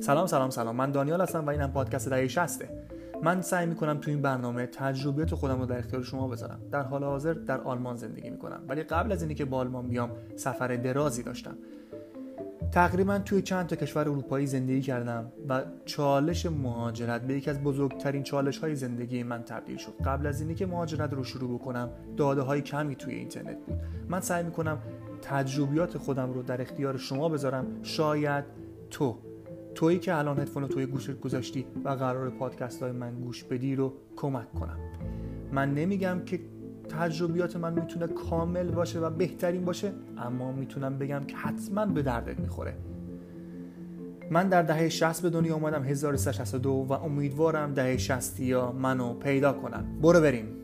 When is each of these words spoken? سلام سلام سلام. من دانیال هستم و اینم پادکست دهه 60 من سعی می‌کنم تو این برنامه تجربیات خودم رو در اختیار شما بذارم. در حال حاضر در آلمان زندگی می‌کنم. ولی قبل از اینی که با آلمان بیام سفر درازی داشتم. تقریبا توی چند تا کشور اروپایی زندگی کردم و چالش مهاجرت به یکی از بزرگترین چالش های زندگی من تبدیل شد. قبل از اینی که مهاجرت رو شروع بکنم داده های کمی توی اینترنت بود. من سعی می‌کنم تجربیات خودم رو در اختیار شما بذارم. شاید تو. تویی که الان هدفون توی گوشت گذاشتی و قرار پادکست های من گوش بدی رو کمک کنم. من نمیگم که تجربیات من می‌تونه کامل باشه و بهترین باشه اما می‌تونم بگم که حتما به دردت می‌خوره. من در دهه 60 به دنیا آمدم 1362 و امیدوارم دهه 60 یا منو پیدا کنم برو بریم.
سلام 0.00 0.26
سلام 0.26 0.50
سلام. 0.50 0.76
من 0.76 0.90
دانیال 0.90 1.20
هستم 1.20 1.46
و 1.46 1.50
اینم 1.50 1.72
پادکست 1.72 2.08
دهه 2.08 2.28
60 2.28 2.64
من 3.22 3.42
سعی 3.42 3.66
می‌کنم 3.66 3.98
تو 3.98 4.10
این 4.10 4.22
برنامه 4.22 4.66
تجربیات 4.66 5.34
خودم 5.34 5.60
رو 5.60 5.66
در 5.66 5.78
اختیار 5.78 6.02
شما 6.02 6.28
بذارم. 6.28 6.60
در 6.72 6.82
حال 6.82 7.04
حاضر 7.04 7.32
در 7.32 7.60
آلمان 7.60 7.96
زندگی 7.96 8.30
می‌کنم. 8.30 8.60
ولی 8.68 8.82
قبل 8.82 9.12
از 9.12 9.22
اینی 9.22 9.34
که 9.34 9.44
با 9.44 9.58
آلمان 9.58 9.88
بیام 9.88 10.10
سفر 10.36 10.76
درازی 10.76 11.22
داشتم. 11.22 11.56
تقریبا 12.72 13.18
توی 13.18 13.42
چند 13.42 13.66
تا 13.66 13.76
کشور 13.76 14.02
اروپایی 14.02 14.46
زندگی 14.46 14.80
کردم 14.80 15.32
و 15.48 15.62
چالش 15.84 16.46
مهاجرت 16.46 17.22
به 17.22 17.34
یکی 17.34 17.50
از 17.50 17.62
بزرگترین 17.62 18.22
چالش 18.22 18.58
های 18.58 18.74
زندگی 18.74 19.22
من 19.22 19.42
تبدیل 19.42 19.76
شد. 19.76 19.92
قبل 20.04 20.26
از 20.26 20.40
اینی 20.40 20.54
که 20.54 20.66
مهاجرت 20.66 21.12
رو 21.12 21.24
شروع 21.24 21.58
بکنم 21.58 21.90
داده 22.16 22.42
های 22.42 22.60
کمی 22.60 22.96
توی 22.96 23.14
اینترنت 23.14 23.56
بود. 23.66 23.80
من 24.08 24.20
سعی 24.20 24.44
می‌کنم 24.44 24.78
تجربیات 25.22 25.98
خودم 25.98 26.32
رو 26.32 26.42
در 26.42 26.62
اختیار 26.62 26.96
شما 26.96 27.28
بذارم. 27.28 27.66
شاید 27.82 28.44
تو. 28.90 29.27
تویی 29.78 29.98
که 29.98 30.14
الان 30.14 30.38
هدفون 30.38 30.68
توی 30.68 30.86
گوشت 30.86 31.20
گذاشتی 31.20 31.66
و 31.84 31.88
قرار 31.88 32.30
پادکست 32.30 32.82
های 32.82 32.92
من 32.92 33.20
گوش 33.20 33.44
بدی 33.44 33.76
رو 33.76 33.92
کمک 34.16 34.52
کنم. 34.54 34.78
من 35.52 35.74
نمیگم 35.74 36.22
که 36.26 36.40
تجربیات 36.88 37.56
من 37.56 37.72
می‌تونه 37.72 38.06
کامل 38.06 38.70
باشه 38.70 39.00
و 39.00 39.10
بهترین 39.10 39.64
باشه 39.64 39.92
اما 40.16 40.52
می‌تونم 40.52 40.98
بگم 40.98 41.24
که 41.24 41.36
حتما 41.36 41.86
به 41.86 42.02
دردت 42.02 42.40
می‌خوره. 42.40 42.74
من 44.30 44.48
در 44.48 44.62
دهه 44.62 44.88
60 44.88 45.22
به 45.22 45.30
دنیا 45.30 45.54
آمدم 45.54 45.82
1362 45.82 46.70
و 46.70 46.92
امیدوارم 46.92 47.74
دهه 47.74 47.96
60 47.96 48.40
یا 48.40 48.72
منو 48.72 49.14
پیدا 49.14 49.52
کنم 49.52 49.98
برو 50.02 50.20
بریم. 50.20 50.57